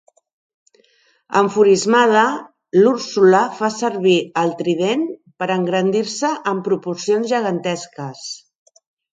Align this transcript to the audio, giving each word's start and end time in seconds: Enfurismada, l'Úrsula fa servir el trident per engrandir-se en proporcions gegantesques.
Enfurismada, 1.41 2.23
l'Úrsula 2.79 3.43
fa 3.59 3.71
servir 3.77 4.15
el 4.45 4.55
trident 4.63 5.05
per 5.43 5.51
engrandir-se 5.59 6.35
en 6.55 6.65
proporcions 6.71 7.33
gegantesques. 7.37 8.29